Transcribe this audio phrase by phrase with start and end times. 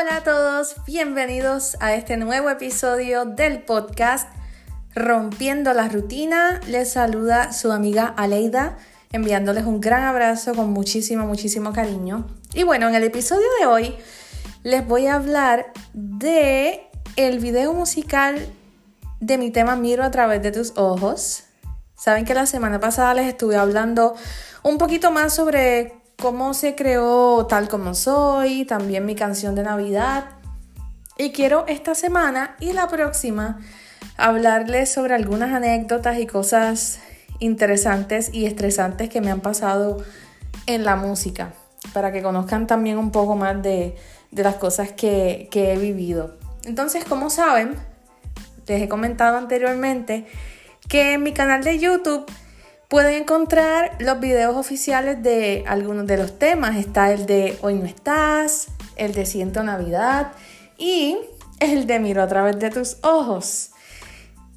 [0.00, 4.28] Hola a todos, bienvenidos a este nuevo episodio del podcast
[4.94, 6.60] Rompiendo la Rutina.
[6.68, 8.76] Les saluda su amiga Aleida,
[9.10, 12.28] enviándoles un gran abrazo con muchísimo, muchísimo cariño.
[12.54, 13.96] Y bueno, en el episodio de hoy
[14.62, 18.46] les voy a hablar de el video musical
[19.18, 21.42] de mi tema Miro a través de tus ojos.
[21.96, 24.14] Saben que la semana pasada les estuve hablando
[24.62, 30.24] un poquito más sobre cómo se creó Tal como soy, también mi canción de Navidad.
[31.16, 33.58] Y quiero esta semana y la próxima
[34.16, 36.98] hablarles sobre algunas anécdotas y cosas
[37.38, 39.98] interesantes y estresantes que me han pasado
[40.66, 41.54] en la música,
[41.92, 43.96] para que conozcan también un poco más de,
[44.32, 46.36] las cosas que, que he vivido.
[46.64, 47.76] Entonces, como saben,
[48.66, 50.26] les he comentado anteriormente
[50.88, 52.26] que en mi canal de YouTube
[52.88, 56.76] Pueden encontrar los videos oficiales de algunos de los temas.
[56.76, 60.32] Está el de Hoy no estás, el de Siento Navidad
[60.78, 61.18] y
[61.60, 63.72] el de Miro a través de tus ojos.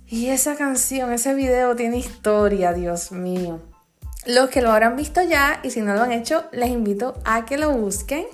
[0.08, 3.60] Y esa canción, ese video tiene historia, Dios mío.
[4.26, 7.44] Los que lo habrán visto ya y si no lo han hecho, les invito a
[7.44, 8.26] que lo busquen.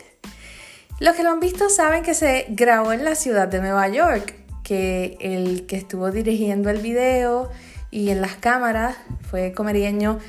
[1.00, 4.36] Los que lo han visto saben que se grabó en la ciudad de Nueva York,
[4.62, 7.50] que el que estuvo dirigiendo el video
[7.92, 8.96] y en las cámaras
[9.30, 10.20] fue comerieño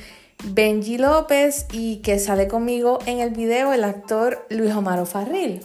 [0.43, 5.61] Benji López y que sale conmigo en el video el actor Luis Omar Farril.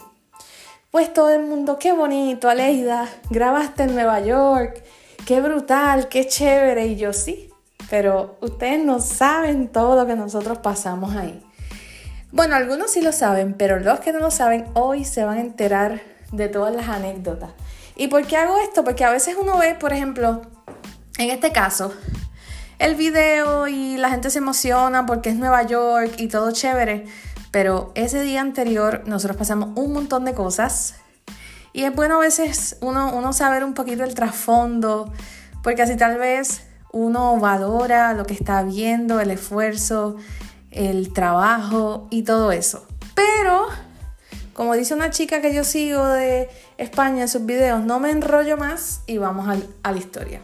[0.91, 4.83] Pues todo el mundo, qué bonito, Aleida, grabaste en Nueva York,
[5.25, 6.87] qué brutal, qué chévere.
[6.87, 7.49] Y yo sí,
[7.89, 11.41] pero ustedes no saben todo lo que nosotros pasamos ahí.
[12.31, 15.41] Bueno, algunos sí lo saben, pero los que no lo saben hoy se van a
[15.41, 16.01] enterar
[16.31, 17.51] de todas las anécdotas.
[17.95, 18.83] ¿Y por qué hago esto?
[18.83, 20.41] Porque a veces uno ve, por ejemplo,
[21.17, 21.93] en este caso,
[22.77, 27.05] el video y la gente se emociona porque es Nueva York y todo chévere,
[27.51, 30.95] pero ese día anterior nosotros pasamos un montón de cosas
[31.71, 35.11] y es bueno a veces uno, uno saber un poquito el trasfondo,
[35.63, 40.17] porque así tal vez uno valora lo que está viendo, el esfuerzo,
[40.71, 42.87] el trabajo y todo eso.
[43.13, 43.67] Pero,
[44.53, 48.57] como dice una chica que yo sigo de España en sus videos, no me enrollo
[48.57, 49.47] más y vamos
[49.83, 50.41] a la historia.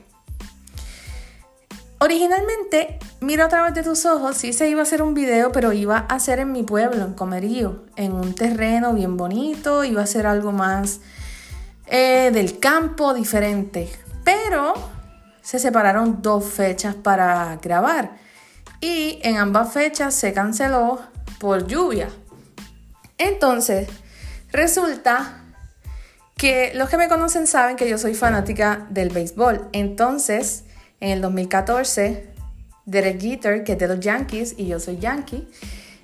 [2.03, 5.73] Originalmente, Miro a través de tus ojos, sí se iba a hacer un video, pero
[5.73, 10.07] iba a ser en mi pueblo, en Comerío, en un terreno bien bonito, iba a
[10.07, 11.01] ser algo más
[11.85, 13.91] eh, del campo, diferente.
[14.23, 14.73] Pero
[15.44, 18.17] se separaron dos fechas para grabar
[18.79, 21.00] y en ambas fechas se canceló
[21.40, 22.09] por lluvia.
[23.19, 23.88] Entonces,
[24.51, 25.44] resulta
[26.38, 29.69] que los que me conocen saben que yo soy fanática del béisbol.
[29.73, 30.63] Entonces,
[31.01, 32.29] en el 2014,
[32.85, 35.47] Derek Jeter, que es de los Yankees, y yo soy Yankee,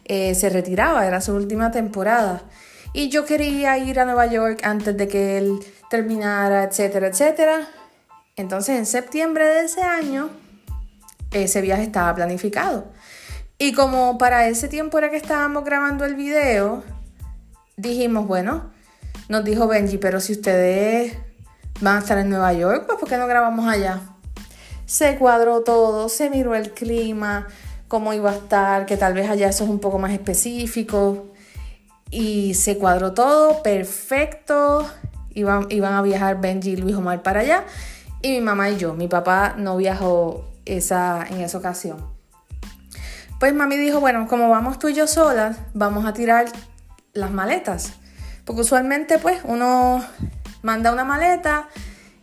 [0.06, 2.42] eh, se retiraba, era su última temporada.
[2.94, 5.60] Y yo quería ir a Nueva York antes de que él
[5.90, 7.68] terminara, etcétera, etcétera.
[8.36, 10.30] Entonces, en septiembre de ese año,
[11.32, 12.88] ese viaje estaba planificado.
[13.60, 16.84] Y como para ese tiempo era que estábamos grabando el video,
[17.76, 18.72] dijimos, bueno,
[19.30, 21.18] nos dijo Benji, pero si ustedes
[21.82, 24.02] van a estar en Nueva York, pues ¿por qué no grabamos allá?
[24.88, 27.48] Se cuadró todo, se miró el clima,
[27.90, 31.28] cómo iba a estar, que tal vez allá eso es un poco más específico.
[32.10, 34.90] Y se cuadró todo perfecto.
[35.32, 37.66] Iban, iban a viajar Benji y Luis Omar para allá.
[38.22, 38.94] Y mi mamá y yo.
[38.94, 41.98] Mi papá no viajó esa, en esa ocasión.
[43.42, 46.46] Pues mami dijo, bueno, como vamos tú y yo solas, vamos a tirar
[47.12, 47.92] las maletas.
[48.46, 50.02] Porque usualmente pues uno
[50.62, 51.68] manda una maleta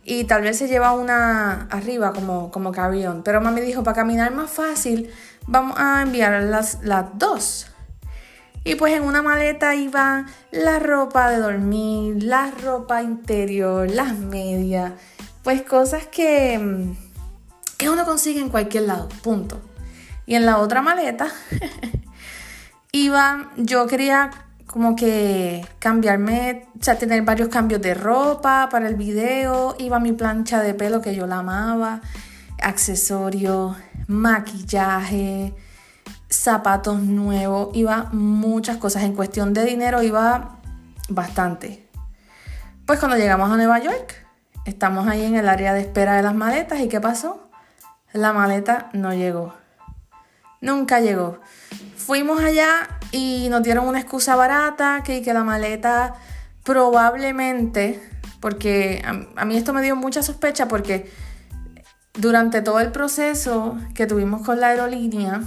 [0.07, 2.71] y tal vez se lleva una arriba como, como.
[3.23, 5.09] Pero mami dijo, para caminar más fácil,
[5.47, 7.67] vamos a enviar las, las dos.
[8.63, 14.93] Y pues en una maleta iba la ropa de dormir, la ropa interior, las medias,
[15.43, 16.93] pues cosas que,
[17.77, 19.59] que uno consigue en cualquier lado, punto.
[20.27, 21.27] Y en la otra maleta
[22.91, 24.44] iba, yo quería
[24.75, 30.11] como que cambiarme, o sea, tener varios cambios de ropa para el video, iba mi
[30.11, 32.01] plancha de pelo que yo la amaba,
[32.61, 33.77] accesorios,
[34.09, 35.55] maquillaje,
[36.29, 39.03] zapatos nuevos, iba muchas cosas.
[39.03, 40.57] En cuestión de dinero iba
[41.07, 41.87] bastante.
[42.85, 44.27] Pues cuando llegamos a Nueva York,
[44.65, 47.47] estamos ahí en el área de espera de las maletas y ¿qué pasó?
[48.11, 49.53] La maleta no llegó.
[50.59, 51.39] Nunca llegó.
[51.95, 56.15] Fuimos allá y nos dieron una excusa barata, que, que la maleta
[56.63, 58.01] probablemente,
[58.39, 59.03] porque
[59.35, 61.09] a, mí esto me dio mucha sospecha porque
[62.15, 65.41] durante todo el proceso que tuvimos con la aerolínea,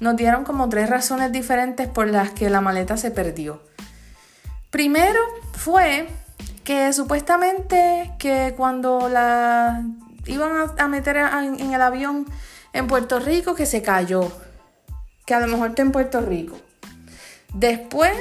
[0.00, 3.62] nos dieron como tres razones diferentes por las que la maleta se perdió.
[4.70, 5.20] Primero
[5.52, 6.06] fue
[6.64, 9.82] que supuestamente que cuando la
[10.26, 12.26] iban a, meter en el avión
[12.72, 14.30] en Puerto Rico, que se cayó.
[15.24, 16.56] Que a lo mejor está en Puerto Rico.
[17.56, 18.12] Después,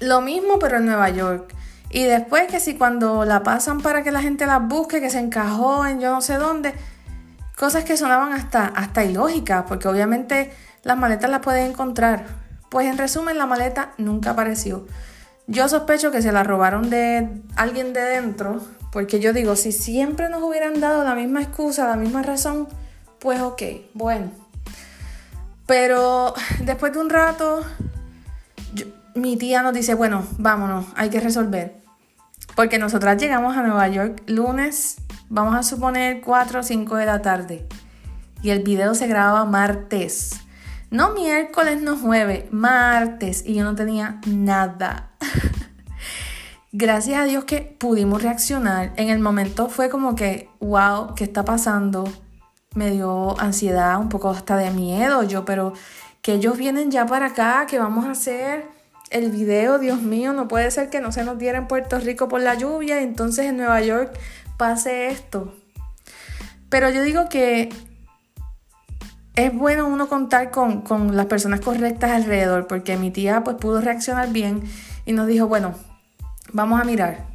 [0.00, 1.54] lo mismo, pero en Nueva York.
[1.90, 5.18] Y después que si cuando la pasan para que la gente la busque, que se
[5.18, 6.72] encajó en yo no sé dónde,
[7.58, 10.50] cosas que sonaban hasta, hasta ilógicas, porque obviamente
[10.82, 12.24] las maletas las pueden encontrar.
[12.70, 14.86] Pues en resumen, la maleta nunca apareció.
[15.46, 18.62] Yo sospecho que se la robaron de alguien de dentro,
[18.92, 22.66] porque yo digo, si siempre nos hubieran dado la misma excusa, la misma razón,
[23.18, 23.62] pues ok,
[23.92, 24.30] bueno.
[25.66, 27.62] Pero después de un rato,
[29.14, 31.80] mi tía nos dice, bueno, vámonos, hay que resolver.
[32.54, 34.96] Porque nosotras llegamos a Nueva York lunes,
[35.28, 37.66] vamos a suponer 4 o 5 de la tarde.
[38.42, 40.40] Y el video se grababa martes.
[40.90, 43.44] No miércoles, no jueves, martes.
[43.46, 45.10] Y yo no tenía nada.
[46.72, 48.92] Gracias a Dios que pudimos reaccionar.
[48.96, 52.04] En el momento fue como que, wow, ¿qué está pasando?
[52.74, 55.72] Me dio ansiedad, un poco hasta de miedo yo, pero
[56.22, 58.79] que ellos vienen ya para acá, que vamos a hacer
[59.10, 62.28] el video, Dios mío, no puede ser que no se nos diera en Puerto Rico
[62.28, 64.16] por la lluvia y entonces en Nueva York
[64.56, 65.52] pase esto.
[66.68, 67.70] Pero yo digo que
[69.34, 74.32] es bueno uno contar con, las personas correctas alrededor, porque mi tía pues pudo reaccionar
[74.32, 74.62] bien
[75.04, 75.74] y nos dijo, bueno,
[76.52, 77.28] vamos a mirar.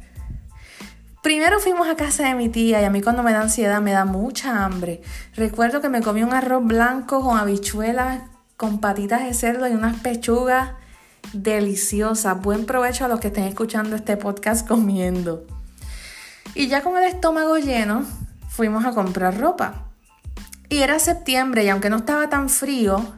[1.22, 3.90] Primero fuimos a casa de mi tía y a mí cuando me da ansiedad me
[3.90, 5.02] da mucha hambre.
[5.34, 8.22] Recuerdo que me comí un arroz blanco con habichuelas,
[8.56, 10.70] con patitas de cerdo y unas pechugas
[11.32, 12.40] deliciosas.
[12.40, 15.44] Buen provecho a los que estén escuchando este podcast comiendo.
[16.54, 18.04] Y ya con el estómago lleno,
[18.48, 19.86] fuimos a comprar ropa.
[20.68, 23.14] Y era septiembre y aunque no estaba tan frío,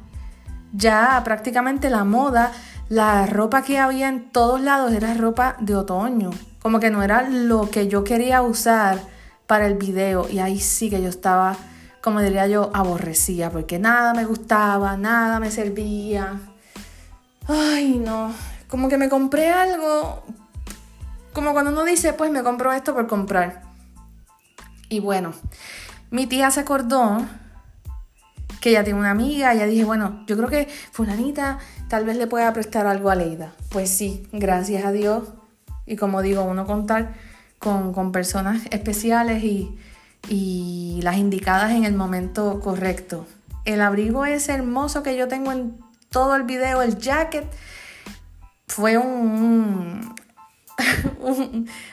[0.72, 2.52] ya prácticamente la moda,
[2.88, 6.30] la ropa que había en todos lados era ropa de otoño.
[6.60, 8.98] Como que no era lo que yo quería usar
[9.46, 10.28] para el video.
[10.28, 11.56] Y ahí sí que yo estaba,
[12.02, 13.50] como diría yo, aborrecida.
[13.50, 16.40] Porque nada me gustaba, nada me servía.
[17.48, 18.32] Ay, no.
[18.68, 20.22] Como que me compré algo.
[21.32, 23.62] Como cuando uno dice, pues me compro esto por comprar.
[24.90, 25.32] Y bueno,
[26.10, 27.26] mi tía se acordó
[28.60, 31.58] que ella tiene una amiga, ella dije, bueno, yo creo que fulanita
[31.88, 33.52] tal vez le pueda prestar algo a Leida.
[33.70, 35.28] Pues sí, gracias a Dios.
[35.86, 37.14] Y como digo, uno contar
[37.58, 39.78] con, personas especiales y,
[40.28, 43.26] y las indicadas en el momento correcto.
[43.64, 47.46] El abrigo es hermoso que yo tengo en todo el video, el jacket,
[48.66, 50.14] fue un,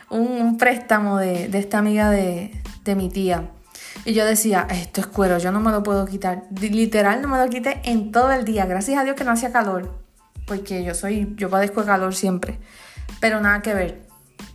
[0.09, 2.51] un, préstamo de, de esta amiga de,
[2.83, 3.49] de mi tía.
[4.03, 6.43] Y yo decía, esto es cuero, yo no me lo puedo quitar.
[6.59, 8.65] Literal, no me lo quité en todo el día.
[8.65, 9.97] Gracias a Dios que no hacía calor.
[10.45, 12.59] Porque yo soy, yo padezco de calor siempre.
[13.19, 14.05] Pero nada que ver.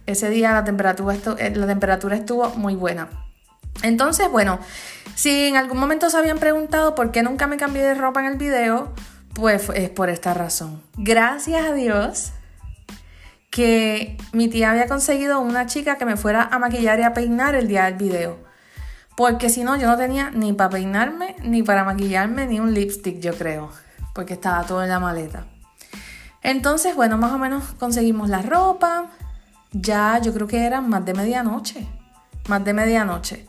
[0.06, 3.08] Ese día la temperatura, eh, la temperatura estuvo muy buena.
[3.82, 4.60] Entonces, bueno,
[5.14, 8.26] si en algún momento se habían preguntado por qué nunca me cambié de ropa en
[8.26, 8.92] el video,
[9.34, 10.82] pues es por esta razón.
[10.96, 12.32] Gracias a Dios
[13.50, 17.54] que mi tía había conseguido una chica que me fuera a maquillar y a peinar
[17.54, 18.38] el día del video.
[19.16, 23.20] Porque si no, yo no tenía ni para peinarme, ni para maquillarme, ni un lipstick,
[23.20, 23.70] yo creo.
[24.14, 25.46] Porque estaba todo en la maleta.
[26.42, 29.10] Entonces, bueno, más o menos conseguimos la ropa.
[29.72, 31.86] Ya yo creo que era más de medianoche.
[32.48, 33.46] Más de medianoche.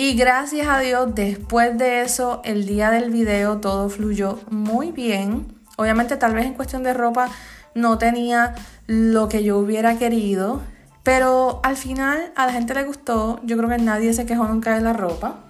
[0.00, 5.58] Y gracias a Dios, después de eso, el día del video todo fluyó muy bien.
[5.76, 7.28] Obviamente tal vez en cuestión de ropa
[7.74, 8.54] no tenía
[8.86, 10.62] lo que yo hubiera querido,
[11.02, 13.40] pero al final a la gente le gustó.
[13.42, 15.40] Yo creo que nadie se quejó nunca de la ropa.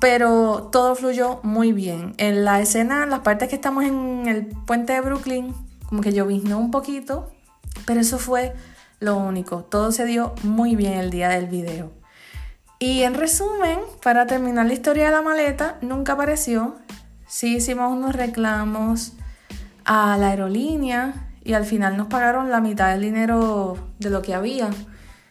[0.00, 2.14] Pero todo fluyó muy bien.
[2.16, 5.54] En la escena, las partes que estamos en el puente de Brooklyn,
[5.90, 7.30] como que lloviznó un poquito,
[7.84, 8.54] pero eso fue
[8.98, 9.62] lo único.
[9.64, 12.01] Todo se dio muy bien el día del video.
[12.82, 16.74] Y en resumen, para terminar la historia de la maleta, nunca apareció.
[17.28, 19.12] Sí hicimos unos reclamos
[19.84, 24.34] a la aerolínea y al final nos pagaron la mitad del dinero de lo que
[24.34, 24.68] había.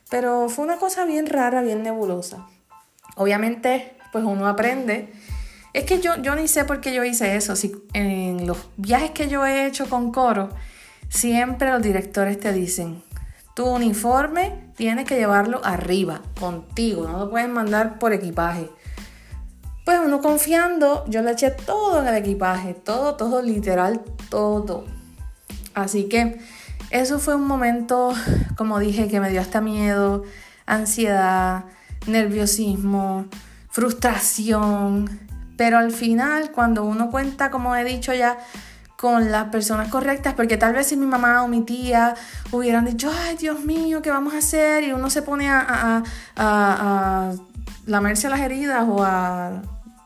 [0.10, 2.48] Pero fue una cosa bien rara, bien nebulosa.
[3.17, 5.12] Obviamente, pues uno aprende.
[5.74, 7.58] Es que yo, yo ni sé por qué yo hice eso.
[7.58, 10.51] Si en los viajes que yo he hecho con coro,
[11.10, 13.03] siempre los directores te dicen,
[13.53, 18.70] tu uniforme tienes que llevarlo arriba, contigo, no lo puedes mandar por equipaje.
[19.86, 24.86] Pues uno confiando, yo le eché todo en el equipaje, todo, todo, literal, todo.
[25.74, 26.39] Así que
[26.91, 28.13] eso fue un momento,
[28.58, 30.24] como dije, que me dio hasta miedo,
[30.65, 31.65] ansiedad,
[32.05, 33.25] nerviosismo,
[33.70, 35.20] frustración.
[35.58, 38.38] Pero al final, cuando uno cuenta, como he dicho ya,
[39.01, 42.13] con las personas correctas, porque tal vez si mi mamá o mi tía
[42.51, 44.84] hubieran dicho, ay Dios mío, ¿qué vamos a hacer?
[44.84, 46.03] Y uno se pone a, a,
[46.36, 47.31] a,
[47.88, 49.63] lamerse las heridas o a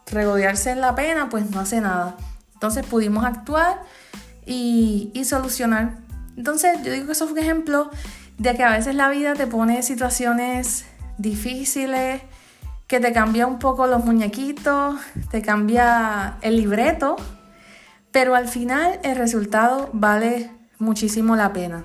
[0.09, 2.15] regodearse en la pena, pues no hace nada.
[2.53, 3.81] Entonces pudimos actuar
[4.45, 5.97] y, y solucionar.
[6.37, 7.91] Entonces yo digo que eso fue un ejemplo
[8.37, 10.85] de que a veces la vida te pone situaciones
[11.17, 12.21] difíciles,
[12.87, 14.95] que te cambia un poco los muñequitos,
[15.31, 17.17] te cambia el libreto,
[18.15, 21.83] pero al final el resultado vale muchísimo la pena.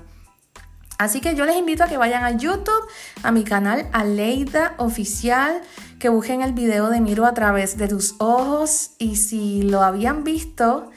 [0.97, 2.87] Así que yo les invito a que vayan a YouTube,
[3.21, 5.59] a mi canal Aleida Oficial,
[5.99, 10.23] que busquen el video de Miro a través de tus ojos y si lo habían
[10.23, 10.89] visto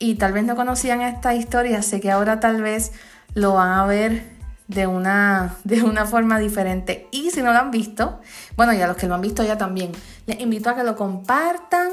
[0.00, 2.90] y tal vez no conocían esta historia, sé que ahora tal vez
[3.34, 4.32] lo van a ver
[4.66, 7.06] de una, de una forma diferente.
[7.12, 8.18] Y si no lo han visto,
[8.56, 9.92] bueno, ya los que lo han visto ya también,
[10.26, 11.88] les invito a que lo compartan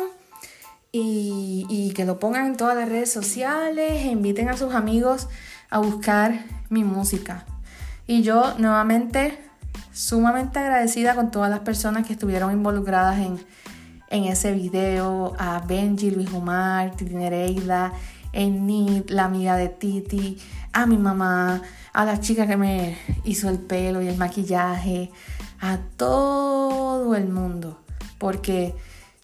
[0.92, 5.28] y, que lo pongan en todas las redes sociales e inviten a sus amigos
[5.70, 7.46] a buscar mi música.
[8.08, 9.38] Y yo nuevamente
[9.94, 13.40] sumamente agradecida con todas las personas que estuvieron involucradas en,
[14.10, 17.94] en ese video, a Benji, Luis Omar, Titi Nereida,
[18.32, 20.38] Enid, la amiga de Titi,
[20.74, 21.62] a mi mamá,
[21.94, 25.12] a la chica que me hizo el pelo y el maquillaje,
[25.60, 27.80] a todo el mundo.
[28.18, 28.76] Porque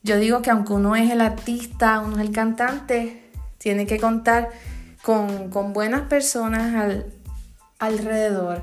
[0.05, 3.23] yo digo que aunque uno es el artista, uno es el cantante,
[3.57, 4.49] tiene que contar
[5.01, 7.03] con, buenas personas
[7.79, 8.61] alrededor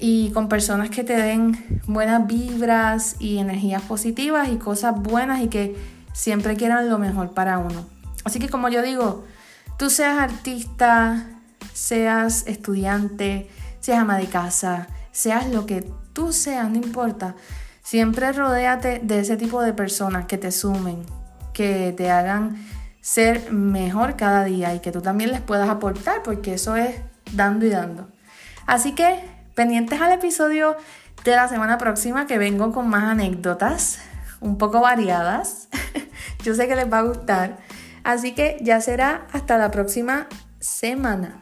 [0.00, 5.48] y con personas que te den buenas vibras y energías positivas y cosas buenas y
[5.48, 5.76] que
[6.14, 7.84] siempre quieran lo mejor para uno.
[8.24, 9.26] Así que como yo digo,
[9.78, 11.26] tú seas artista,
[11.74, 13.50] seas estudiante,
[13.80, 17.34] seas ama de casa, seas lo que tú seas, no importa.
[17.92, 21.04] Siempre rodéate de ese tipo de personas que te sumen,
[21.52, 22.56] que te hagan
[23.02, 26.96] ser mejor cada día y que tú también les puedas aportar, porque eso es
[27.32, 28.08] dando y dando.
[28.66, 29.20] Así que
[29.54, 30.74] pendientes al episodio
[31.22, 33.98] de la semana próxima que vengo con más anécdotas,
[34.40, 35.68] un poco variadas.
[36.44, 37.58] Yo sé que les va a gustar.
[38.04, 40.28] Así que ya será hasta la próxima
[40.60, 41.41] semana.